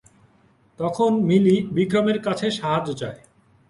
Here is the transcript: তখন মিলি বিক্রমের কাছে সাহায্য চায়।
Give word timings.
তখন 0.79 1.11
মিলি 1.29 1.55
বিক্রমের 1.75 2.17
কাছে 2.25 2.47
সাহায্য 2.51 2.89
চায়। 3.01 3.19